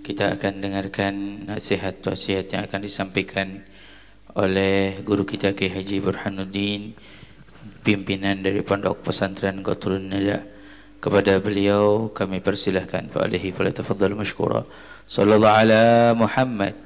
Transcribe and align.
kita 0.00 0.40
akan 0.40 0.64
dengarkan 0.64 1.44
nasihat 1.46 2.00
wasiat 2.00 2.50
yang 2.56 2.64
akan 2.64 2.80
disampaikan 2.80 3.60
oleh 4.34 5.02
guru 5.04 5.28
kita 5.28 5.52
Kiai 5.52 5.70
Haji 5.70 5.96
Burhanuddin 6.00 6.94
pimpinan 7.84 8.40
dari 8.40 8.64
Pondok 8.64 9.04
Pesantren 9.04 9.60
Qatrun 9.60 10.08
Nada 10.08 10.40
kepada 11.00 11.40
beliau 11.40 12.12
kami 12.12 12.44
persilahkan. 12.44 13.08
Fa 13.08 13.24
falyatafaddal 13.28 14.16
mashkura. 14.16 14.64
Sallallahu 15.08 15.56
ala 15.56 15.84
Muhammad. 16.16 16.76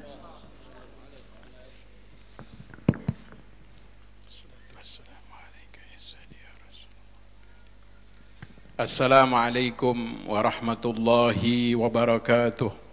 Assalamualaikum 8.75 9.95
warahmatullahi 10.27 11.79
wabarakatuh 11.79 12.84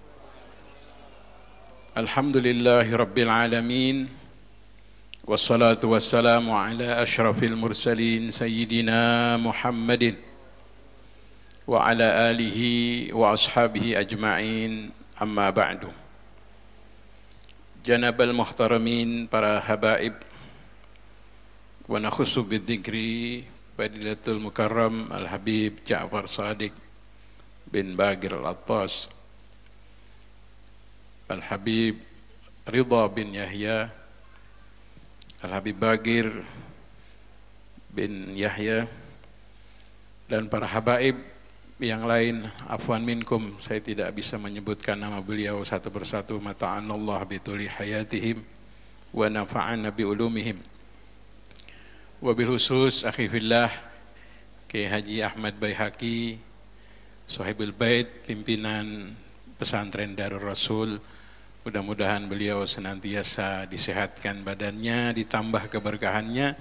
الحمد 1.93 2.37
لله 2.37 2.97
رب 2.97 3.19
العالمين 3.19 4.09
والصلاة 5.29 5.79
والسلام 5.85 6.51
على 6.51 7.03
أشرف 7.03 7.43
المرسلين 7.43 8.31
سيدنا 8.31 9.37
محمد 9.37 10.15
وعلى 11.69 12.07
آله 12.31 12.61
وأصحابه 13.13 14.01
أجمعين 14.01 14.91
أما 15.23 15.51
بعد. 15.51 15.93
جنب 17.85 18.21
المحترمين 18.21 19.29
para 19.29 19.61
habaib 19.61 20.17
ونخص 21.89 22.39
بالذكر 22.39 22.95
فضيلة 23.79 24.25
المكرم 24.29 25.13
الحبيب 25.13 25.73
جعفر 25.87 26.27
صادق 26.27 26.73
بن 27.73 27.97
باقر 27.97 28.41
الأطاس 28.41 29.09
Al-Habib 31.33 31.97
Ridha 32.69 33.03
bin 33.09 33.33
Yahya 33.33 33.89
Al-Habib 35.43 35.77
Bagir 35.81 36.29
bin 37.93 38.33
Yahya 38.37 38.87
dan 40.31 40.49
para 40.49 40.65
habaib 40.65 41.19
yang 41.83 42.07
lain. 42.07 42.47
Afwan 42.71 43.03
minkum 43.03 43.59
saya 43.59 43.83
tidak 43.83 44.15
bisa 44.15 44.39
menyebutkan 44.39 44.95
nama 44.95 45.19
beliau 45.19 45.61
satu 45.67 45.91
persatu. 45.91 46.39
Mata'anallah 46.39 47.21
bituli 47.27 47.67
hayatihim 47.67 48.41
wa 49.13 49.27
nafa'ana 49.27 49.91
bi 49.91 50.07
ulumihim. 50.07 50.63
Wabil 52.23 52.49
khusus 52.55 53.03
akhi 53.03 53.27
fillah 53.27 53.69
Kiai 54.71 54.87
Haji 54.87 55.27
Ahmad 55.27 55.59
Baihaqi 55.59 56.39
Sohibul 57.27 57.75
Bait 57.75 58.07
pimpinan 58.23 59.11
pesantren 59.59 60.15
Darul 60.15 60.39
Rasul 60.39 61.03
mudah-mudahan 61.63 62.27
beliau 62.27 62.67
senantiasa 62.67 63.71
disehatkan 63.71 64.43
badannya 64.43 65.15
ditambah 65.15 65.71
keberkahannya 65.71 66.59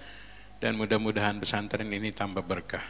dan 0.61 0.77
mudah-mudahan 0.77 1.41
pesantren 1.41 1.89
ini 1.89 2.13
tambah 2.13 2.45
berkah. 2.45 2.85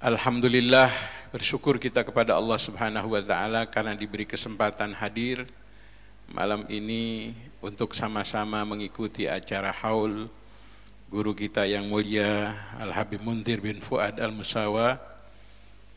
Alhamdulillah 0.00 0.88
bersyukur 1.28 1.76
kita 1.76 2.00
kepada 2.00 2.32
Allah 2.32 2.56
Subhanahu 2.56 3.12
wa 3.12 3.20
taala 3.20 3.68
karena 3.68 3.92
diberi 3.92 4.24
kesempatan 4.24 4.96
hadir 4.96 5.44
malam 6.32 6.64
ini 6.72 7.36
untuk 7.60 7.92
sama-sama 7.92 8.64
mengikuti 8.64 9.28
acara 9.28 9.68
haul 9.84 10.32
guru 11.12 11.36
kita 11.36 11.68
yang 11.68 11.84
mulia 11.92 12.56
Al-Habib 12.80 13.20
Muntir 13.20 13.60
bin 13.60 13.84
Fuad 13.84 14.16
Al-Musawa 14.16 14.96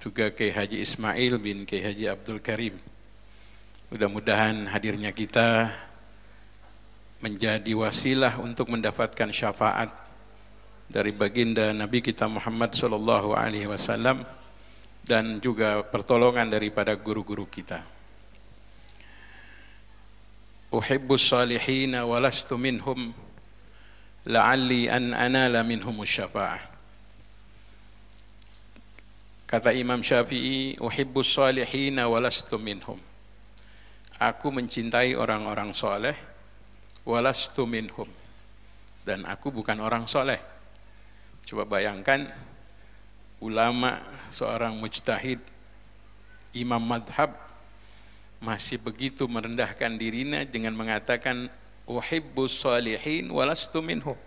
juga 0.04 0.28
Kiai 0.28 0.52
Haji 0.52 0.84
Ismail 0.84 1.40
bin 1.40 1.64
Kiai 1.64 1.88
Haji 1.88 2.12
Abdul 2.12 2.44
Karim 2.44 2.76
mudah-mudahan 3.94 4.66
hadirnya 4.74 5.14
kita 5.14 5.70
menjadi 7.22 7.78
wasilah 7.78 8.42
untuk 8.42 8.74
mendapatkan 8.74 9.30
syafaat 9.30 9.94
dari 10.90 11.14
baginda 11.14 11.70
Nabi 11.70 12.02
kita 12.02 12.26
Muhammad 12.26 12.74
sallallahu 12.74 13.38
alaihi 13.38 13.70
wasallam 13.70 14.26
dan 15.06 15.38
juga 15.38 15.86
pertolongan 15.86 16.50
daripada 16.50 16.98
guru-guru 16.98 17.46
kita. 17.46 17.86
Uhibbus 20.74 21.30
salihina 21.30 22.02
walastu 22.02 22.58
minhum 22.58 23.14
la'alli 24.26 24.90
an 24.90 25.14
anala 25.14 25.62
minhum 25.62 26.02
syafa'ah 26.02 26.66
kata 29.46 29.70
Imam 29.78 30.02
Syafi'i 30.02 30.82
uhibbus 30.82 31.38
salihina 31.38 32.10
walastu 32.10 32.58
minhum 32.58 32.98
aku 34.32 34.54
mencintai 34.54 35.18
orang-orang 35.20 35.76
soleh 35.76 36.16
walastu 37.04 37.68
minhum 37.68 38.08
dan 39.04 39.28
aku 39.28 39.52
bukan 39.52 39.84
orang 39.84 40.08
soleh 40.08 40.40
coba 41.44 41.68
bayangkan 41.68 42.32
ulama 43.44 44.00
seorang 44.32 44.80
mujtahid 44.80 45.44
imam 46.56 46.80
madhab 46.80 47.36
masih 48.44 48.76
begitu 48.80 49.24
merendahkan 49.28 49.96
dirinya 49.96 50.44
dengan 50.44 50.76
mengatakan 50.76 51.48
uhibbus 51.88 52.64
salihin 52.64 53.32
walastu 53.32 53.80
minhum. 53.80 54.20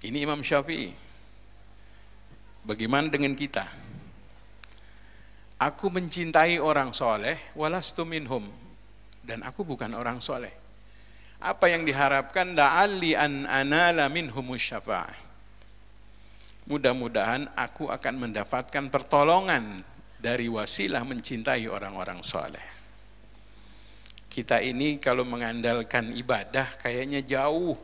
Ini 0.00 0.24
Imam 0.24 0.40
Syafi'i. 0.40 0.90
Bagaimana 2.64 3.12
dengan 3.12 3.36
kita? 3.36 3.68
Aku 5.62 5.94
mencintai 5.94 6.58
orang 6.58 6.90
soleh, 6.90 7.54
walastu 7.54 8.02
minhum. 8.02 8.42
Dan 9.22 9.46
aku 9.46 9.62
bukan 9.62 9.94
orang 9.94 10.18
soleh. 10.18 10.50
Apa 11.38 11.70
yang 11.70 11.86
diharapkan? 11.86 12.58
La'alli 12.58 13.14
an 13.14 13.46
anala 13.46 14.10
minhum 14.10 14.50
syafa'ah. 14.58 15.14
Mudah-mudahan 16.66 17.46
aku 17.54 17.90
akan 17.90 18.14
mendapatkan 18.26 18.90
pertolongan 18.90 19.86
dari 20.18 20.50
wasilah 20.50 21.02
mencintai 21.06 21.66
orang-orang 21.70 22.22
soleh 22.22 22.72
kita 24.32 24.64
ini 24.64 24.96
kalau 24.96 25.28
mengandalkan 25.28 26.08
ibadah 26.16 26.80
kayaknya 26.80 27.20
jauh 27.20 27.76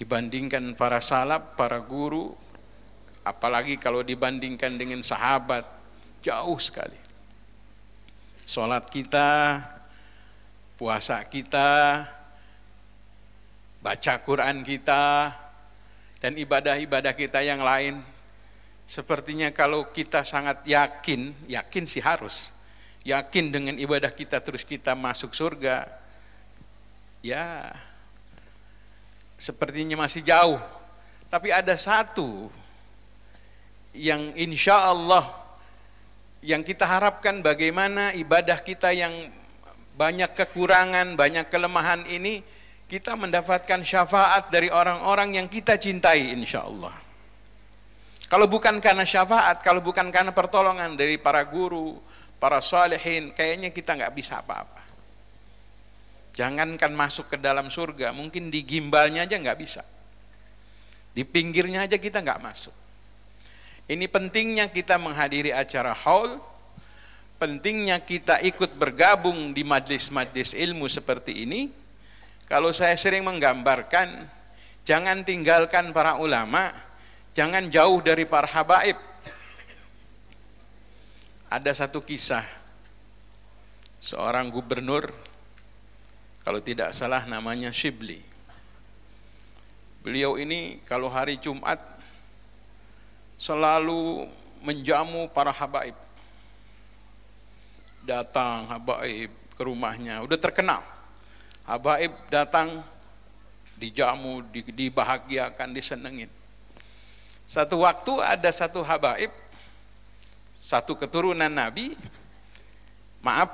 dibandingkan 0.00 0.72
para 0.72 1.04
salaf, 1.04 1.52
para 1.52 1.84
guru, 1.84 2.32
apalagi 3.20 3.76
kalau 3.76 4.00
dibandingkan 4.00 4.80
dengan 4.80 5.04
sahabat, 5.04 5.68
jauh 6.22 6.58
sekali. 6.60 6.98
Salat 8.46 8.86
kita, 8.88 9.60
puasa 10.78 11.20
kita, 11.26 12.04
baca 13.82 14.14
Quran 14.22 14.62
kita, 14.62 15.34
dan 16.22 16.32
ibadah-ibadah 16.38 17.12
kita 17.12 17.42
yang 17.42 17.60
lain, 17.60 17.98
sepertinya 18.86 19.50
kalau 19.50 19.90
kita 19.90 20.22
sangat 20.22 20.62
yakin, 20.62 21.34
yakin 21.50 21.84
sih 21.90 22.00
harus, 22.00 22.54
yakin 23.02 23.50
dengan 23.50 23.74
ibadah 23.78 24.10
kita 24.10 24.42
terus 24.42 24.66
kita 24.66 24.94
masuk 24.94 25.34
surga 25.34 25.86
ya 27.26 27.74
sepertinya 29.34 29.98
masih 29.98 30.22
jauh. 30.24 30.60
Tapi 31.26 31.50
ada 31.50 31.74
satu 31.74 32.48
yang 33.90 34.30
insya 34.38 34.90
Allah 34.90 35.45
yang 36.46 36.62
kita 36.62 36.86
harapkan 36.86 37.42
bagaimana 37.42 38.14
ibadah 38.14 38.62
kita 38.62 38.94
yang 38.94 39.10
banyak 39.98 40.30
kekurangan, 40.38 41.18
banyak 41.18 41.50
kelemahan 41.50 42.06
ini 42.06 42.38
kita 42.86 43.18
mendapatkan 43.18 43.82
syafaat 43.82 44.54
dari 44.54 44.70
orang-orang 44.70 45.42
yang 45.42 45.50
kita 45.50 45.74
cintai 45.74 46.30
insya 46.30 46.62
Allah. 46.62 46.94
Kalau 48.30 48.46
bukan 48.46 48.78
karena 48.78 49.02
syafaat, 49.02 49.58
kalau 49.66 49.82
bukan 49.82 50.06
karena 50.14 50.30
pertolongan 50.30 50.94
dari 50.94 51.18
para 51.18 51.42
guru, 51.42 51.98
para 52.38 52.62
salihin, 52.62 53.34
kayaknya 53.34 53.74
kita 53.74 53.98
nggak 53.98 54.14
bisa 54.14 54.38
apa-apa. 54.38 54.86
Jangankan 56.30 56.94
masuk 56.94 57.34
ke 57.34 57.36
dalam 57.42 57.66
surga, 57.74 58.14
mungkin 58.14 58.54
di 58.54 58.62
gimbalnya 58.62 59.26
aja 59.26 59.34
nggak 59.34 59.58
bisa. 59.58 59.82
Di 61.10 61.26
pinggirnya 61.26 61.90
aja 61.90 61.98
kita 61.98 62.22
nggak 62.22 62.38
masuk. 62.38 62.85
Ini 63.86 64.10
pentingnya 64.10 64.66
kita 64.66 64.98
menghadiri 64.98 65.54
acara 65.54 65.94
haul, 65.94 66.42
pentingnya 67.38 68.02
kita 68.02 68.42
ikut 68.42 68.74
bergabung 68.74 69.54
di 69.54 69.62
majlis-majlis 69.62 70.58
ilmu 70.58 70.90
seperti 70.90 71.46
ini. 71.46 71.70
Kalau 72.50 72.74
saya 72.74 72.98
sering 72.98 73.22
menggambarkan, 73.22 74.26
jangan 74.82 75.22
tinggalkan 75.22 75.94
para 75.94 76.18
ulama, 76.18 76.74
jangan 77.34 77.70
jauh 77.70 78.02
dari 78.02 78.26
para 78.26 78.50
habaib, 78.50 78.98
ada 81.46 81.70
satu 81.70 82.02
kisah 82.02 82.42
seorang 84.02 84.50
gubernur 84.50 85.10
kalau 86.42 86.58
tidak 86.62 86.94
salah 86.94 87.22
namanya 87.26 87.70
Shibli. 87.70 88.22
Beliau 90.06 90.38
ini 90.38 90.78
kalau 90.86 91.10
hari 91.10 91.38
Jumat 91.42 91.95
selalu 93.36 94.28
menjamu 94.64 95.28
para 95.30 95.52
habaib. 95.52 95.94
datang 98.06 98.70
Habaib 98.70 99.34
ke 99.58 99.62
rumahnya, 99.66 100.22
udah 100.22 100.38
terkenal. 100.38 100.78
Habaib 101.66 102.14
datang 102.30 102.78
dijamu, 103.74 104.46
dibahagiakan, 104.52 105.74
disenengin. 105.74 106.30
Satu 107.50 107.82
waktu 107.82 108.14
ada 108.22 108.46
satu 108.54 108.86
habaib, 108.86 109.34
satu 110.54 110.94
keturunan 110.94 111.50
Nabi, 111.50 111.98
maaf, 113.22 113.50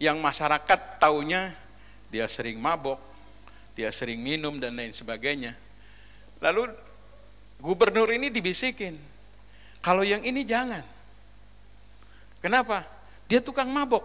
yang 0.00 0.16
masyarakat 0.20 1.00
taunya 1.00 1.52
dia 2.08 2.24
sering 2.28 2.60
mabok, 2.60 3.00
dia 3.76 3.92
sering 3.92 4.20
minum 4.20 4.56
dan 4.56 4.76
lain 4.76 4.92
sebagainya. 4.92 5.56
Lalu 6.40 6.72
gubernur 7.60 8.10
ini 8.12 8.28
dibisikin, 8.32 8.96
kalau 9.80 10.02
yang 10.02 10.22
ini 10.24 10.42
jangan. 10.42 10.82
Kenapa? 12.40 12.84
Dia 13.26 13.42
tukang 13.42 13.70
mabok. 13.70 14.04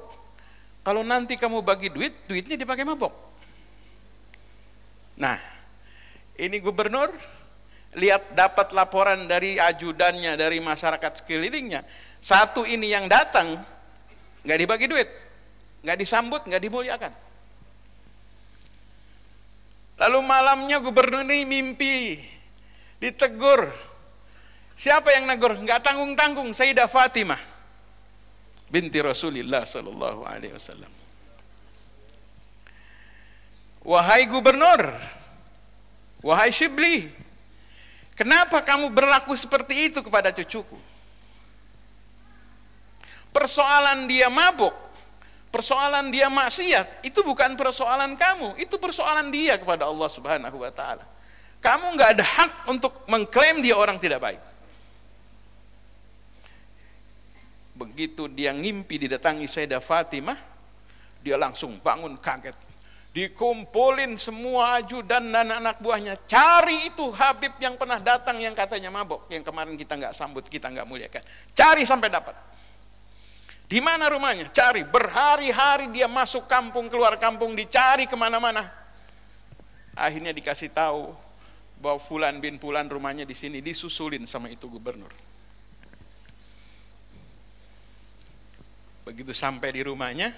Kalau 0.81 1.06
nanti 1.06 1.38
kamu 1.38 1.62
bagi 1.62 1.94
duit, 1.94 2.25
duitnya 2.25 2.57
dipakai 2.57 2.81
mabok. 2.81 3.13
Nah, 5.21 5.38
ini 6.42 6.57
gubernur 6.57 7.13
lihat 7.95 8.31
dapat 8.31 8.71
laporan 8.71 9.27
dari 9.27 9.59
ajudannya 9.59 10.39
dari 10.39 10.63
masyarakat 10.63 11.21
sekelilingnya 11.21 11.83
satu 12.24 12.63
ini 12.63 12.88
yang 12.88 13.12
datang 13.12 13.59
nggak 14.47 14.59
dibagi 14.63 14.88
duit 14.88 15.09
nggak 15.83 15.97
disambut 16.00 16.42
nggak 16.47 16.62
dimuliakan 16.63 17.12
lalu 20.00 20.19
malamnya 20.24 20.80
gubernur 20.80 21.27
ini 21.27 21.44
mimpi 21.44 22.15
ditegur 23.01 23.68
siapa 24.77 25.09
yang 25.18 25.25
negur 25.25 25.57
nggak 25.57 25.81
tanggung 25.81 26.13
tanggung 26.13 26.50
Sayyidah 26.53 26.86
Fatimah 26.86 27.42
binti 28.69 29.01
Rasulullah 29.01 29.65
Sallallahu 29.65 30.21
Alaihi 30.24 30.53
Wasallam 30.53 30.92
wahai 33.81 34.30
gubernur 34.30 34.94
wahai 36.21 36.53
Shibli 36.53 37.09
Kenapa 38.21 38.62
kamu 38.62 38.94
berlaku 38.94 39.33
seperti 39.33 39.89
itu 39.89 40.06
kepada 40.06 40.30
cucuku? 40.30 40.77
Persoalan 43.33 44.06
dia 44.06 44.30
mabuk, 44.30 44.77
persoalan 45.50 46.13
dia 46.13 46.30
maksiat, 46.30 47.01
itu 47.01 47.25
bukan 47.25 47.57
persoalan 47.57 48.13
kamu, 48.13 48.62
itu 48.62 48.77
persoalan 48.77 49.33
dia 49.33 49.57
kepada 49.57 49.89
Allah 49.89 50.06
Subhanahu 50.06 50.54
wa 50.62 50.69
taala. 50.69 51.01
Kamu 51.61 51.93
nggak 51.93 52.09
ada 52.17 52.25
hak 52.25 52.51
untuk 52.73 53.05
mengklaim 53.05 53.61
dia 53.61 53.77
orang 53.77 54.01
tidak 54.01 54.17
baik. 54.17 54.41
Begitu 57.77 58.25
dia 58.33 58.49
ngimpi 58.49 59.05
didatangi 59.05 59.45
Sayyidah 59.45 59.77
Fatimah, 59.77 60.37
dia 61.21 61.37
langsung 61.37 61.77
bangun 61.77 62.17
kaget. 62.17 62.57
Dikumpulin 63.11 64.15
semua 64.15 64.79
ajudan 64.81 65.21
dan 65.29 65.51
anak 65.51 65.83
buahnya 65.83 66.15
cari 66.25 66.87
itu 66.87 67.11
Habib 67.11 67.59
yang 67.59 67.75
pernah 67.75 67.99
datang 67.99 68.39
yang 68.39 68.55
katanya 68.55 68.87
mabok 68.87 69.27
yang 69.27 69.43
kemarin 69.43 69.75
kita 69.75 69.99
nggak 69.99 70.15
sambut 70.15 70.47
kita 70.47 70.71
nggak 70.71 70.87
muliakan. 70.87 71.21
Cari 71.53 71.83
sampai 71.85 72.09
dapat. 72.09 72.33
Di 73.67 73.79
mana 73.83 74.09
rumahnya? 74.09 74.49
Cari. 74.49 74.87
Berhari-hari 74.87 75.91
dia 75.93 76.07
masuk 76.07 76.47
kampung 76.47 76.87
keluar 76.87 77.19
kampung 77.21 77.53
dicari 77.53 78.07
ke 78.07 78.15
mana-mana. 78.15 78.67
Akhirnya 79.95 80.31
dikasih 80.31 80.71
tahu 80.71 81.11
bahwa 81.81 81.98
Fulan 81.98 82.38
bin 82.38 82.62
Fulan 82.62 82.86
rumahnya 82.86 83.25
di 83.25 83.33
sini 83.33 83.60
disusulin 83.60 84.24
sama 84.30 84.48
itu 84.54 84.69
gubernur 84.69 85.10
begitu 89.01 89.33
sampai 89.33 89.74
di 89.74 89.81
rumahnya 89.83 90.31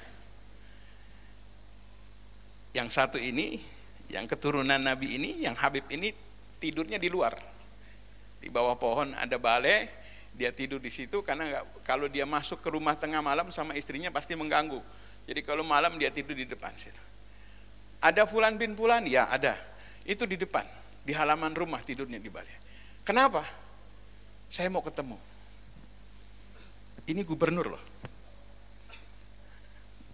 yang 2.73 2.89
satu 2.89 3.21
ini, 3.21 3.61
yang 4.09 4.25
keturunan 4.25 4.81
Nabi 4.81 5.15
ini, 5.15 5.45
yang 5.45 5.53
Habib 5.53 5.85
ini 5.93 6.09
tidurnya 6.57 6.97
di 6.97 7.07
luar. 7.07 7.37
Di 8.41 8.49
bawah 8.49 8.75
pohon 8.75 9.13
ada 9.13 9.37
balai, 9.37 9.87
dia 10.33 10.49
tidur 10.49 10.81
di 10.81 10.89
situ 10.89 11.21
karena 11.21 11.61
gak, 11.61 11.85
kalau 11.85 12.09
dia 12.09 12.25
masuk 12.25 12.59
ke 12.59 12.73
rumah 12.73 12.97
tengah 12.97 13.21
malam 13.21 13.53
sama 13.53 13.77
istrinya 13.77 14.09
pasti 14.09 14.33
mengganggu. 14.33 14.81
Jadi 15.29 15.39
kalau 15.45 15.63
malam 15.63 15.95
dia 15.95 16.11
tidur 16.11 16.35
di 16.35 16.43
depan 16.43 16.73
situ. 16.75 16.99
Ada 18.03 18.27
fulan 18.27 18.59
bin 18.59 18.75
fulan? 18.75 19.07
Ya 19.07 19.29
ada. 19.31 19.55
Itu 20.03 20.27
di 20.27 20.35
depan, 20.35 20.67
di 21.03 21.11
halaman 21.11 21.51
rumah 21.51 21.83
tidurnya 21.83 22.17
di 22.17 22.31
balai. 22.31 22.55
Kenapa? 23.03 23.43
Saya 24.47 24.71
mau 24.71 24.79
ketemu. 24.79 25.19
Ini 27.03 27.21
gubernur 27.27 27.75
loh. 27.75 27.83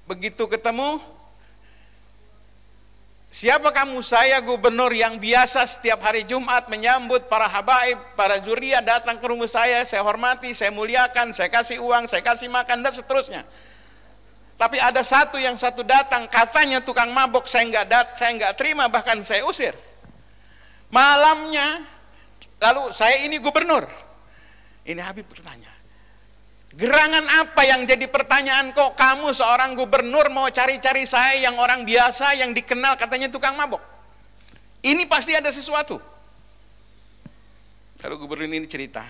Begitu 0.09 0.50
ketemu, 0.50 0.97
Siapa 3.30 3.69
kamu? 3.69 4.01
Saya 4.01 4.41
gubernur 4.41 4.89
yang 4.89 5.21
biasa 5.21 5.62
setiap 5.69 6.01
hari 6.01 6.25
Jumat 6.25 6.65
menyambut 6.65 7.30
para 7.30 7.45
habaib, 7.45 8.01
para 8.18 8.42
juriah 8.42 8.81
datang 8.81 9.21
ke 9.21 9.25
rumah 9.30 9.45
saya, 9.45 9.85
saya 9.85 10.01
hormati, 10.01 10.50
saya 10.50 10.74
muliakan, 10.74 11.30
saya 11.30 11.45
kasih 11.45 11.77
uang, 11.77 12.09
saya 12.09 12.25
kasih 12.25 12.50
makan 12.50 12.81
dan 12.81 12.89
seterusnya. 12.89 13.45
Tapi 14.57 14.81
ada 14.81 15.06
satu 15.06 15.38
yang 15.38 15.53
satu 15.62 15.85
datang, 15.85 16.25
katanya 16.25 16.81
tukang 16.81 17.13
mabok, 17.13 17.45
saya 17.45 17.69
nggak 17.69 17.85
dat, 17.85 18.07
saya 18.18 18.33
nggak 18.33 18.53
terima, 18.57 18.89
bahkan 18.89 19.21
saya 19.21 19.45
usir. 19.45 19.77
Malamnya, 20.89 21.86
lalu 22.62 22.89
saya 22.94 23.25
ini 23.25 23.38
gubernur. 23.38 23.86
Ini 24.89 24.97
Habib 25.06 25.30
bertanya, 25.30 25.69
Gerangan 26.69 27.25
apa 27.41 27.65
yang 27.65 27.81
jadi 27.81 28.06
pertanyaan 28.06 28.69
kok 28.77 28.94
kamu 28.94 29.33
seorang 29.33 29.74
gubernur 29.74 30.30
mau 30.30 30.45
cari-cari 30.53 31.01
saya 31.09 31.50
yang 31.50 31.57
orang 31.57 31.81
biasa 31.81 32.38
yang 32.38 32.53
dikenal 32.53 32.94
katanya 32.94 33.25
tukang 33.33 33.57
mabok. 33.57 33.81
Ini 34.86 35.09
pasti 35.09 35.33
ada 35.33 35.50
sesuatu. 35.50 35.97
Lalu 38.06 38.15
gubernur 38.21 38.47
ini 38.53 38.69
cerita. 38.69 39.01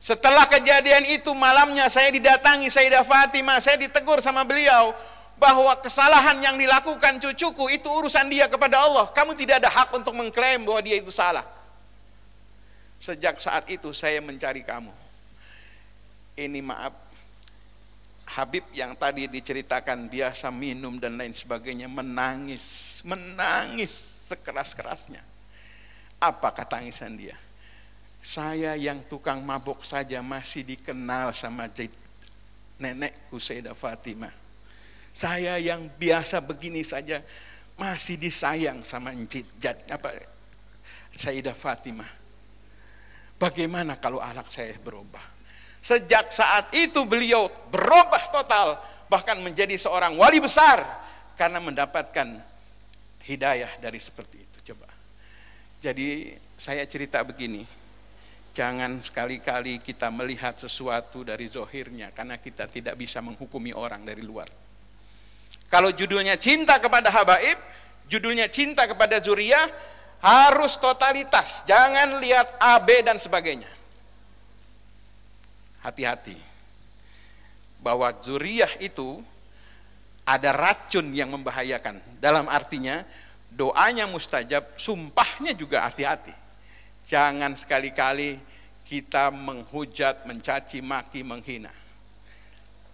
Setelah 0.00 0.48
kejadian 0.48 1.04
itu 1.12 1.28
malamnya 1.36 1.84
saya 1.92 2.08
didatangi 2.08 2.72
Sayyidah 2.72 3.04
Fatimah, 3.04 3.60
saya 3.60 3.76
ditegur 3.76 4.24
sama 4.24 4.48
beliau 4.48 4.96
bahwa 5.40 5.72
kesalahan 5.80 6.36
yang 6.44 6.60
dilakukan 6.60 7.16
cucuku 7.16 7.72
itu 7.72 7.88
urusan 7.88 8.28
dia 8.28 8.44
kepada 8.46 8.76
Allah. 8.84 9.08
Kamu 9.10 9.32
tidak 9.32 9.64
ada 9.64 9.72
hak 9.72 9.96
untuk 9.96 10.12
mengklaim 10.12 10.68
bahwa 10.68 10.84
dia 10.84 11.00
itu 11.00 11.08
salah. 11.08 11.48
Sejak 13.00 13.40
saat 13.40 13.64
itu 13.72 13.88
saya 13.96 14.20
mencari 14.20 14.60
kamu 14.60 14.92
ini 16.40 16.60
maaf 16.64 16.94
Habib 18.30 18.62
yang 18.70 18.94
tadi 18.94 19.26
diceritakan 19.26 20.06
biasa 20.06 20.54
minum 20.54 21.02
dan 21.02 21.18
lain 21.18 21.34
sebagainya 21.34 21.90
menangis, 21.90 23.02
menangis 23.02 23.90
sekeras-kerasnya. 24.30 25.18
Apa 26.22 26.54
kata 26.54 26.78
tangisan 26.78 27.18
dia? 27.18 27.34
Saya 28.22 28.78
yang 28.78 29.02
tukang 29.10 29.42
mabuk 29.42 29.82
saja 29.82 30.22
masih 30.22 30.62
dikenal 30.62 31.34
sama 31.34 31.66
nenekku 32.78 33.42
Sayyidah 33.42 33.74
Fatimah. 33.74 34.30
Saya 35.10 35.58
yang 35.58 35.90
biasa 35.98 36.38
begini 36.46 36.86
saja 36.86 37.18
masih 37.74 38.20
disayang 38.20 38.84
sama 38.86 39.10
Jid, 39.26 39.48
apa 39.90 40.14
Sayyidah 41.10 41.56
Fatimah. 41.56 42.08
Bagaimana 43.40 43.96
kalau 43.96 44.20
anak 44.20 44.52
saya 44.52 44.76
berubah? 44.78 45.24
Sejak 45.80 46.28
saat 46.28 46.76
itu 46.76 47.08
beliau 47.08 47.48
berubah 47.72 48.28
total, 48.28 48.76
bahkan 49.08 49.40
menjadi 49.40 49.80
seorang 49.80 50.12
wali 50.20 50.36
besar 50.36 50.84
karena 51.40 51.56
mendapatkan 51.56 52.36
hidayah 53.24 53.80
dari 53.80 53.96
seperti 53.96 54.44
itu. 54.44 54.58
Coba. 54.70 54.92
Jadi 55.80 56.36
saya 56.52 56.84
cerita 56.84 57.24
begini, 57.24 57.64
jangan 58.52 59.00
sekali-kali 59.00 59.80
kita 59.80 60.12
melihat 60.12 60.60
sesuatu 60.60 61.24
dari 61.24 61.48
zohirnya 61.48 62.12
karena 62.12 62.36
kita 62.36 62.68
tidak 62.68 63.00
bisa 63.00 63.24
menghukumi 63.24 63.72
orang 63.72 64.04
dari 64.04 64.20
luar. 64.20 64.52
Kalau 65.70 65.94
judulnya 65.94 66.34
cinta 66.34 66.82
kepada 66.82 67.14
habaib, 67.14 67.56
judulnya 68.10 68.50
cinta 68.50 68.90
kepada 68.90 69.22
zuriyah, 69.22 69.70
harus 70.20 70.76
totalitas, 70.76 71.64
jangan 71.64 72.20
lihat 72.20 72.58
A, 72.60 72.76
B 72.82 73.00
dan 73.00 73.16
sebagainya 73.16 73.70
hati-hati 75.80 76.36
bahwa 77.80 78.12
zuriyah 78.20 78.76
itu 78.84 79.16
ada 80.28 80.52
racun 80.52 81.10
yang 81.16 81.32
membahayakan. 81.32 82.20
Dalam 82.20 82.46
artinya 82.46 83.02
doanya 83.48 84.04
mustajab, 84.04 84.76
sumpahnya 84.76 85.56
juga 85.56 85.88
hati-hati. 85.88 86.32
Jangan 87.08 87.56
sekali-kali 87.56 88.38
kita 88.84 89.32
menghujat, 89.32 90.28
mencaci, 90.28 90.84
maki, 90.84 91.24
menghina. 91.24 91.72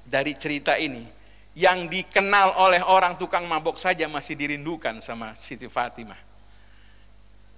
Dari 0.07 0.39
cerita 0.39 0.79
ini, 0.79 1.03
yang 1.57 1.89
dikenal 1.89 2.61
oleh 2.61 2.85
orang 2.85 3.17
tukang 3.17 3.49
mabok 3.49 3.81
saja 3.81 4.05
masih 4.13 4.37
dirindukan 4.37 5.01
sama 5.01 5.33
Siti 5.33 5.65
Fatimah. 5.65 6.21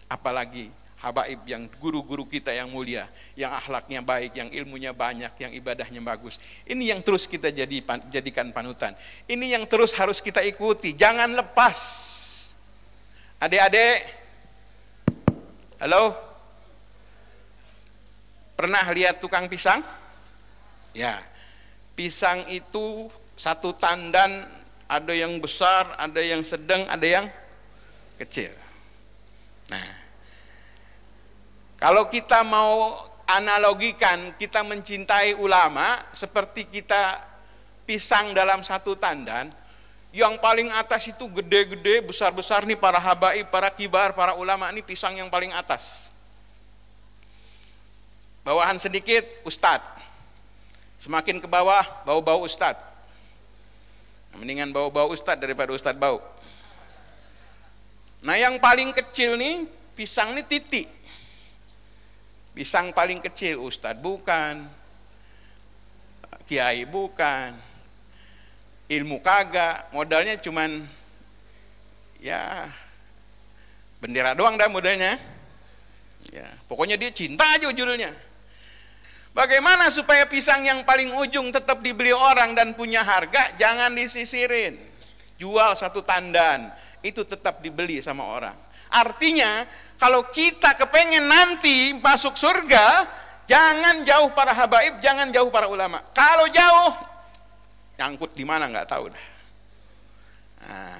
Apalagi 0.06 0.70
habaib 1.02 1.42
yang 1.50 1.66
guru-guru 1.82 2.22
kita 2.22 2.54
yang 2.54 2.70
mulia, 2.70 3.10
yang 3.34 3.50
akhlaknya 3.50 3.98
baik, 3.98 4.38
yang 4.38 4.50
ilmunya 4.54 4.94
banyak, 4.94 5.34
yang 5.42 5.50
ibadahnya 5.50 5.98
bagus. 5.98 6.38
Ini 6.62 6.94
yang 6.94 7.02
terus 7.02 7.26
kita 7.26 7.50
jadi 7.50 7.82
jadikan 8.06 8.54
panutan. 8.54 8.94
Ini 9.26 9.58
yang 9.58 9.66
terus 9.66 9.90
harus 9.98 10.22
kita 10.22 10.46
ikuti. 10.46 10.94
Jangan 10.94 11.34
lepas. 11.34 11.78
Adik-adik, 13.42 13.98
halo, 15.82 16.14
pernah 18.54 18.82
lihat 18.94 19.18
tukang 19.22 19.46
pisang? 19.46 19.82
Ya, 20.90 21.22
pisang 21.94 22.46
itu 22.50 23.06
satu 23.38 23.70
tandan, 23.70 24.42
ada 24.90 25.14
yang 25.14 25.38
besar, 25.38 25.94
ada 25.94 26.18
yang 26.18 26.42
sedang, 26.42 26.82
ada 26.90 27.06
yang 27.06 27.30
kecil. 28.18 28.50
Nah, 29.70 29.88
kalau 31.78 32.10
kita 32.10 32.42
mau 32.42 32.98
analogikan, 33.30 34.34
kita 34.34 34.66
mencintai 34.66 35.38
ulama 35.38 36.02
seperti 36.10 36.66
kita 36.66 37.22
pisang 37.86 38.34
dalam 38.34 38.66
satu 38.66 38.98
tandan, 38.98 39.54
yang 40.10 40.34
paling 40.42 40.72
atas 40.74 41.06
itu 41.06 41.30
gede-gede, 41.30 42.02
besar-besar 42.02 42.66
nih 42.66 42.74
para 42.74 42.98
habaib, 42.98 43.46
para 43.54 43.70
kibar, 43.70 44.16
para 44.18 44.34
ulama 44.34 44.66
ini 44.74 44.82
pisang 44.82 45.14
yang 45.14 45.30
paling 45.30 45.54
atas. 45.54 46.10
Bawahan 48.42 48.80
sedikit, 48.80 49.22
ustad. 49.44 49.84
Semakin 50.96 51.38
ke 51.38 51.46
bawah, 51.46 51.84
bau-bau 52.08 52.42
ustad. 52.42 52.87
Mendingan 54.36 54.74
bau-bau 54.74 55.08
ustad 55.08 55.40
daripada 55.40 55.72
ustad 55.72 55.96
bau. 55.96 56.20
Nah 58.20 58.36
yang 58.36 58.60
paling 58.60 58.92
kecil 58.92 59.38
nih, 59.38 59.64
pisang 59.94 60.36
nih 60.36 60.44
titik. 60.44 60.98
Pisang 62.58 62.90
paling 62.90 63.22
kecil 63.22 63.62
Ustadz 63.62 64.02
bukan. 64.02 64.66
Kiai 66.50 66.82
bukan. 66.90 67.54
Ilmu 68.90 69.22
kagak, 69.22 69.94
modalnya 69.94 70.34
cuman 70.42 70.82
ya 72.18 72.66
bendera 74.02 74.34
doang 74.34 74.58
dah 74.58 74.66
modalnya. 74.66 75.22
Ya, 76.34 76.50
pokoknya 76.66 76.98
dia 76.98 77.14
cinta 77.14 77.46
aja 77.46 77.70
judulnya. 77.70 78.10
Bagaimana 79.38 79.86
supaya 79.86 80.26
pisang 80.26 80.66
yang 80.66 80.82
paling 80.82 81.14
ujung 81.14 81.54
tetap 81.54 81.78
dibeli 81.78 82.10
orang 82.10 82.58
dan 82.58 82.74
punya 82.74 83.06
harga? 83.06 83.54
Jangan 83.54 83.94
disisirin. 83.94 84.74
Jual 85.38 85.78
satu 85.78 86.02
tandan, 86.02 86.74
itu 87.06 87.22
tetap 87.22 87.62
dibeli 87.62 88.02
sama 88.02 88.26
orang. 88.26 88.58
Artinya 88.90 89.62
kalau 89.94 90.26
kita 90.26 90.74
kepengen 90.74 91.30
nanti 91.30 91.94
masuk 92.02 92.34
surga, 92.34 93.06
jangan 93.46 94.02
jauh 94.02 94.34
para 94.34 94.50
habaib, 94.50 94.98
jangan 94.98 95.30
jauh 95.30 95.54
para 95.54 95.70
ulama. 95.70 96.02
Kalau 96.10 96.50
jauh, 96.50 96.98
nyangkut 97.94 98.34
di 98.34 98.42
mana 98.42 98.66
nggak 98.66 98.90
tahu. 98.90 99.06
Nah, 100.66 100.98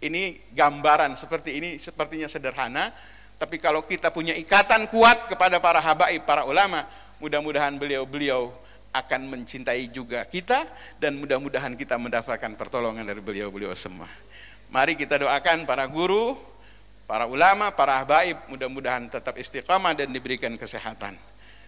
ini 0.00 0.40
gambaran 0.56 1.12
seperti 1.12 1.60
ini 1.60 1.70
sepertinya 1.76 2.24
sederhana, 2.24 2.88
tapi 3.36 3.60
kalau 3.60 3.84
kita 3.84 4.08
punya 4.08 4.32
ikatan 4.32 4.88
kuat 4.88 5.28
kepada 5.28 5.60
para 5.60 5.76
habaib, 5.84 6.24
para 6.24 6.48
ulama, 6.48 6.88
mudah-mudahan 7.22 7.76
beliau-beliau 7.80 8.52
akan 8.96 9.28
mencintai 9.28 9.92
juga 9.92 10.24
kita 10.24 10.64
dan 10.96 11.20
mudah-mudahan 11.20 11.76
kita 11.76 12.00
mendapatkan 12.00 12.52
pertolongan 12.56 13.04
dari 13.04 13.20
beliau-beliau 13.20 13.76
semua. 13.76 14.08
Mari 14.72 14.96
kita 14.96 15.20
doakan 15.20 15.68
para 15.68 15.84
guru, 15.84 16.34
para 17.04 17.28
ulama, 17.28 17.70
para 17.70 18.00
habaib 18.00 18.40
mudah-mudahan 18.48 19.06
tetap 19.12 19.36
istiqamah 19.36 19.92
dan 19.92 20.08
diberikan 20.10 20.52
kesehatan. 20.56 21.14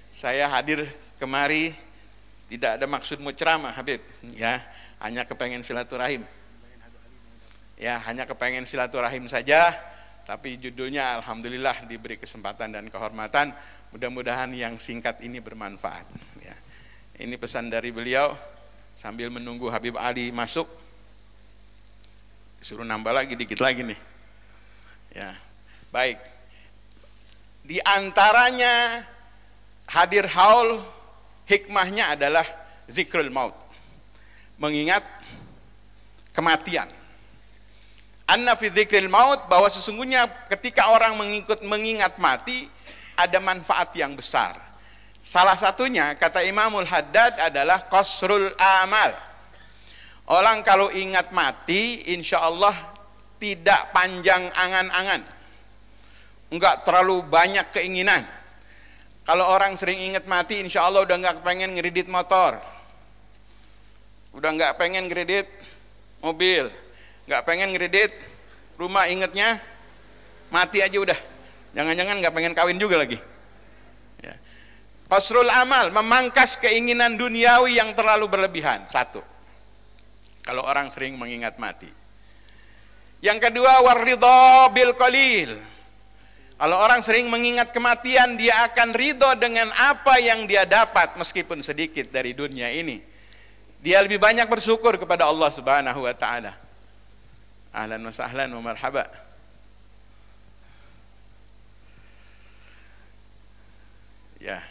Saya 0.08 0.48
hadir 0.48 0.88
kemari 1.20 1.76
tidak 2.48 2.80
ada 2.80 2.86
maksud 2.88 3.20
mau 3.20 3.30
ceramah 3.36 3.76
Habib, 3.76 4.00
ya 4.32 4.56
hanya 5.04 5.28
kepengen 5.28 5.60
silaturahim. 5.60 6.24
Ya 7.78 8.00
hanya 8.08 8.26
kepengen 8.26 8.66
silaturahim 8.66 9.28
saja, 9.30 9.76
tapi 10.28 10.60
judulnya 10.60 11.16
Alhamdulillah 11.16 11.88
diberi 11.88 12.20
kesempatan 12.20 12.76
dan 12.76 12.84
kehormatan. 12.92 13.48
Mudah-mudahan 13.96 14.52
yang 14.52 14.76
singkat 14.76 15.24
ini 15.24 15.40
bermanfaat. 15.40 16.04
Ya. 16.44 16.52
Ini 17.16 17.32
pesan 17.40 17.72
dari 17.72 17.88
beliau 17.88 18.36
sambil 18.92 19.32
menunggu 19.32 19.72
Habib 19.72 19.96
Ali 19.96 20.28
masuk. 20.28 20.68
Suruh 22.60 22.84
nambah 22.84 23.08
lagi 23.16 23.40
dikit 23.40 23.56
lagi 23.64 23.88
nih. 23.88 23.96
Ya, 25.16 25.32
baik. 25.88 26.20
Di 27.64 27.80
antaranya 27.80 29.08
hadir 29.88 30.28
haul 30.28 30.84
hikmahnya 31.48 32.20
adalah 32.20 32.44
zikrul 32.84 33.32
maut. 33.32 33.56
Mengingat 34.60 35.08
kematian. 36.36 36.92
Anna 38.28 38.52
fi 38.60 38.68
maut 39.08 39.48
bahwa 39.48 39.72
sesungguhnya 39.72 40.28
ketika 40.52 40.92
orang 40.92 41.16
mengikut 41.16 41.64
mengingat 41.64 42.20
mati 42.20 42.68
ada 43.16 43.40
manfaat 43.40 43.88
yang 43.96 44.12
besar. 44.12 44.52
Salah 45.24 45.56
satunya 45.56 46.12
kata 46.12 46.44
Imamul 46.44 46.84
Haddad 46.84 47.40
adalah 47.40 47.88
kosrul 47.88 48.52
amal. 48.56 49.16
Orang 50.28 50.60
kalau 50.60 50.92
ingat 50.92 51.32
mati, 51.32 52.04
insya 52.12 52.44
Allah 52.44 52.76
tidak 53.40 53.96
panjang 53.96 54.52
angan-angan. 54.52 55.24
Enggak 56.52 56.84
terlalu 56.84 57.24
banyak 57.24 57.64
keinginan. 57.72 58.28
Kalau 59.24 59.48
orang 59.48 59.72
sering 59.80 60.00
ingat 60.04 60.28
mati, 60.28 60.60
insya 60.60 60.84
Allah 60.84 61.04
udah 61.04 61.16
enggak 61.16 61.40
pengen 61.40 61.72
ngeridit 61.76 62.12
motor. 62.12 62.60
Udah 64.36 64.52
enggak 64.52 64.76
pengen 64.76 65.08
ngeridit 65.08 65.48
mobil. 66.20 66.68
Enggak 67.28 67.44
pengen 67.44 67.76
ngeridit 67.76 68.08
rumah 68.80 69.04
ingetnya 69.04 69.60
mati 70.48 70.80
aja 70.80 70.96
udah. 70.96 71.18
Jangan-jangan 71.76 72.24
enggak 72.24 72.32
pengen 72.32 72.56
kawin 72.56 72.80
juga 72.80 73.04
lagi. 73.04 73.20
Ya. 74.24 74.32
Amal, 75.60 75.92
memangkas 75.92 76.56
keinginan 76.56 77.20
duniawi 77.20 77.76
yang 77.76 77.92
terlalu 77.92 78.32
berlebihan. 78.32 78.88
Satu. 78.88 79.20
Kalau 80.40 80.64
orang 80.64 80.88
sering 80.88 81.20
mengingat 81.20 81.60
mati. 81.60 81.92
Yang 83.20 83.52
kedua 83.52 83.84
waridho 83.84 84.72
bil 84.72 84.96
qalil. 84.96 85.60
Kalau 86.56 86.80
orang 86.80 87.04
sering 87.04 87.28
mengingat 87.28 87.76
kematian, 87.76 88.40
dia 88.40 88.72
akan 88.72 88.96
ridho 88.96 89.36
dengan 89.36 89.68
apa 89.76 90.16
yang 90.16 90.48
dia 90.48 90.64
dapat 90.64 91.12
meskipun 91.20 91.60
sedikit 91.60 92.08
dari 92.08 92.32
dunia 92.32 92.72
ini. 92.72 93.04
Dia 93.84 94.00
lebih 94.00 94.16
banyak 94.16 94.48
bersyukur 94.48 94.96
kepada 94.96 95.28
Allah 95.28 95.52
Subhanahu 95.52 96.08
wa 96.08 96.16
taala. 96.16 96.67
Ahlan 97.72 98.00
wa 98.00 98.12
sahlan 98.12 98.48
wa 98.52 98.62
marhaba. 98.64 99.04
Ya. 104.38 104.62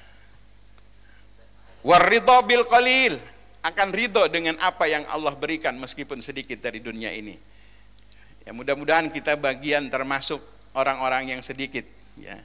Waridho 1.84 2.38
bil 2.48 2.66
qalil 2.66 3.16
akan 3.63 3.88
ridho 3.92 4.27
dengan 4.32 4.56
apa 4.63 4.88
yang 4.88 5.04
Allah 5.12 5.36
berikan 5.36 5.75
meskipun 5.75 6.24
sedikit 6.24 6.60
dari 6.63 6.80
dunia 6.80 7.12
ini. 7.12 7.36
Ya, 8.48 8.56
mudah-mudahan 8.56 9.12
kita 9.12 9.36
bagian 9.36 9.92
termasuk 9.92 10.39
orang-orang 10.72 11.36
yang 11.36 11.42
sedikit 11.44 11.84
ya. 12.16 12.39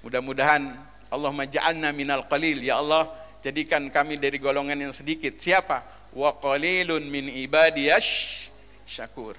Mudah-mudahan 0.00 0.72
Allah 1.12 1.32
maj'alna 1.36 1.92
minal 1.92 2.24
qalil 2.26 2.64
ya 2.64 2.80
Allah 2.80 3.12
jadikan 3.44 3.92
kami 3.92 4.16
dari 4.16 4.40
golongan 4.40 4.88
yang 4.88 4.94
sedikit. 4.96 5.36
Siapa? 5.36 6.08
Wa 6.16 6.40
qalilun 6.40 7.04
min 7.12 7.28
ibadiyash 7.28 8.51
syakur. 8.86 9.36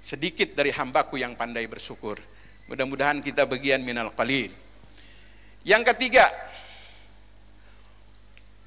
Sedikit 0.00 0.52
dari 0.52 0.70
hambaku 0.74 1.20
yang 1.20 1.32
pandai 1.34 1.64
bersyukur. 1.64 2.20
Mudah-mudahan 2.68 3.24
kita 3.24 3.48
bagian 3.48 3.80
minal 3.80 4.12
qalil. 4.12 4.52
Yang 5.64 5.82
ketiga, 5.96 6.28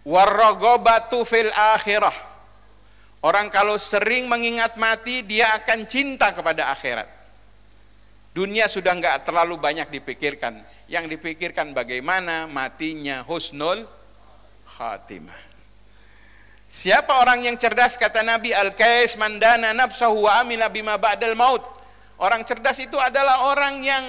warragobatu 0.01 1.21
fil 1.21 1.53
akhirah 1.53 2.37
Orang 3.27 3.49
kalau 3.49 3.81
sering 3.81 4.29
mengingat 4.29 4.77
mati, 4.77 5.25
dia 5.25 5.49
akan 5.57 5.89
cinta 5.89 6.29
kepada 6.29 6.69
akhirat. 6.69 7.09
Dunia 8.29 8.69
sudah 8.69 8.93
nggak 8.93 9.25
terlalu 9.25 9.57
banyak 9.57 9.89
dipikirkan. 9.89 10.61
Yang 10.85 11.17
dipikirkan 11.17 11.73
bagaimana 11.73 12.45
matinya 12.45 13.25
husnul 13.25 13.89
khatimah. 14.77 15.46
Siapa 16.67 17.23
orang 17.23 17.47
yang 17.47 17.55
cerdas 17.55 17.95
kata 17.95 18.27
Nabi 18.27 18.51
Al-Qais 18.51 19.15
mandana 19.15 19.71
nafsahu 19.71 20.27
wa 20.27 20.43
amila 20.43 20.67
bima 20.67 20.99
ba'dal 20.99 21.31
maut. 21.31 21.63
Orang 22.19 22.43
cerdas 22.43 22.75
itu 22.83 22.99
adalah 22.99 23.47
orang 23.47 23.79
yang 23.79 24.05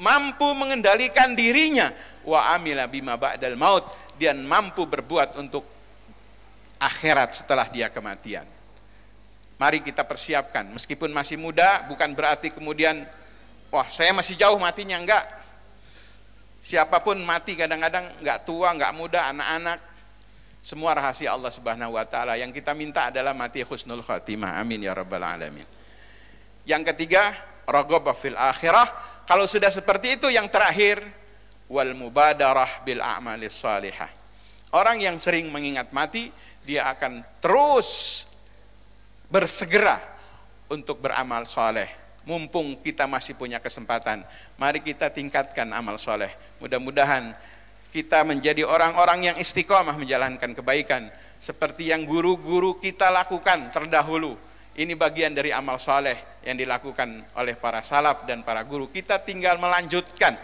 mampu 0.00 0.48
mengendalikan 0.56 1.36
dirinya 1.36 1.92
wa 2.24 2.56
amila 2.56 2.88
bima 2.88 3.20
ba'dal 3.20 3.52
maut 3.52 3.84
dan 4.16 4.40
mampu 4.48 4.88
berbuat 4.88 5.36
untuk 5.36 5.68
akhirat 6.80 7.44
setelah 7.44 7.68
dia 7.68 7.92
kematian. 7.92 8.48
Mari 9.60 9.84
kita 9.84 10.00
persiapkan, 10.08 10.72
meskipun 10.72 11.12
masih 11.12 11.36
muda, 11.36 11.84
bukan 11.84 12.16
berarti 12.16 12.48
kemudian, 12.48 13.04
wah 13.68 13.84
saya 13.92 14.16
masih 14.16 14.40
jauh 14.40 14.56
matinya, 14.56 14.96
enggak. 14.96 15.20
Siapa 16.64 17.04
pun 17.04 17.20
mati 17.20 17.60
kadang-kadang 17.60 18.08
nggak 18.24 18.48
tua, 18.48 18.72
nggak 18.72 18.92
muda, 18.96 19.28
anak-anak, 19.36 19.78
semua 20.60 20.92
rahasia 20.92 21.32
Allah 21.32 21.48
Subhanahu 21.48 21.96
wa 21.96 22.04
taala. 22.04 22.36
Yang 22.36 22.60
kita 22.60 22.76
minta 22.76 23.08
adalah 23.08 23.32
mati 23.32 23.64
husnul 23.64 24.04
khatimah. 24.04 24.60
Amin 24.60 24.84
ya 24.84 24.92
rabbal 24.92 25.24
alamin. 25.24 25.64
Yang 26.68 26.92
ketiga, 26.92 27.32
raghabah 27.64 28.12
fil 28.12 28.36
akhirah. 28.36 28.86
Kalau 29.24 29.48
sudah 29.48 29.72
seperti 29.72 30.20
itu 30.20 30.28
yang 30.28 30.52
terakhir 30.52 31.00
wal 31.70 31.96
mubadarah 31.96 32.84
bil 32.84 33.00
a'malis 33.00 33.56
salihah. 33.56 34.10
Orang 34.70 35.02
yang 35.02 35.18
sering 35.18 35.48
mengingat 35.50 35.90
mati, 35.90 36.30
dia 36.62 36.86
akan 36.92 37.24
terus 37.42 38.22
bersegera 39.26 39.98
untuk 40.70 41.02
beramal 41.02 41.42
soleh. 41.48 41.88
Mumpung 42.22 42.78
kita 42.78 43.08
masih 43.08 43.34
punya 43.34 43.58
kesempatan, 43.58 44.22
mari 44.60 44.84
kita 44.84 45.08
tingkatkan 45.08 45.66
amal 45.72 45.96
soleh. 45.96 46.30
Mudah-mudahan 46.60 47.32
kita 47.90 48.22
menjadi 48.22 48.62
orang-orang 48.62 49.34
yang 49.34 49.36
istiqomah 49.36 49.98
menjalankan 49.98 50.54
kebaikan 50.54 51.10
seperti 51.42 51.90
yang 51.90 52.06
guru-guru 52.06 52.78
kita 52.78 53.10
lakukan 53.10 53.74
terdahulu. 53.74 54.38
Ini 54.78 54.94
bagian 54.94 55.34
dari 55.34 55.50
amal 55.50 55.82
soleh 55.82 56.40
yang 56.46 56.54
dilakukan 56.54 57.34
oleh 57.36 57.58
para 57.58 57.82
salaf 57.82 58.24
dan 58.24 58.46
para 58.46 58.62
guru. 58.62 58.86
Kita 58.86 59.18
tinggal 59.20 59.58
melanjutkan, 59.58 60.38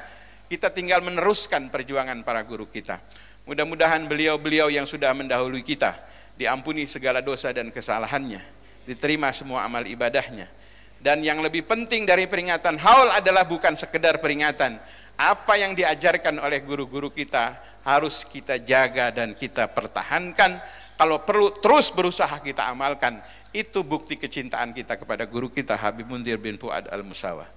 kita 0.50 0.74
tinggal 0.74 1.00
meneruskan 1.00 1.70
perjuangan 1.70 2.26
para 2.26 2.42
guru 2.42 2.66
kita. 2.66 2.98
Mudah-mudahan 3.46 4.10
beliau-beliau 4.10 4.66
yang 4.66 4.84
sudah 4.84 5.14
mendahului 5.14 5.62
kita 5.62 5.94
diampuni 6.34 6.84
segala 6.84 7.22
dosa 7.22 7.54
dan 7.54 7.70
kesalahannya, 7.70 8.42
diterima 8.84 9.30
semua 9.30 9.62
amal 9.64 9.86
ibadahnya. 9.86 10.50
Dan 10.96 11.22
yang 11.22 11.38
lebih 11.38 11.62
penting 11.62 12.02
dari 12.02 12.26
peringatan 12.26 12.82
haul 12.82 13.08
adalah 13.14 13.46
bukan 13.46 13.78
sekedar 13.78 14.18
peringatan, 14.18 14.80
apa 15.16 15.56
yang 15.56 15.72
diajarkan 15.72 16.36
oleh 16.44 16.60
guru-guru 16.60 17.08
kita 17.08 17.56
harus 17.82 18.28
kita 18.28 18.60
jaga 18.60 19.08
dan 19.08 19.32
kita 19.32 19.72
pertahankan. 19.72 20.60
Kalau 20.96 21.20
perlu 21.24 21.52
terus 21.56 21.92
berusaha 21.92 22.40
kita 22.40 22.72
amalkan, 22.72 23.20
itu 23.52 23.84
bukti 23.84 24.16
kecintaan 24.16 24.72
kita 24.72 24.96
kepada 24.96 25.28
guru 25.28 25.52
kita 25.52 25.76
Habib 25.76 26.08
Mundir 26.08 26.40
bin 26.40 26.56
Fuad 26.56 26.88
Al-Musawa. 26.88 27.48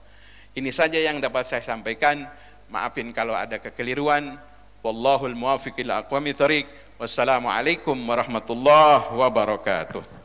Ini 0.56 0.72
saja 0.76 1.00
yang 1.00 1.24
dapat 1.24 1.48
saya 1.48 1.64
sampaikan. 1.64 2.28
Maafin 2.68 3.12
kalau 3.16 3.36
ada 3.36 3.60
kekeliruan. 3.60 4.36
Wallahul 4.80 5.36
muwafiq 5.36 5.84
ila 5.84 6.04
aqwamit 6.04 6.36
thoriq. 6.40 6.68
Wassalamualaikum 7.00 7.96
warahmatullahi 7.96 9.12
wabarakatuh. 9.16 10.19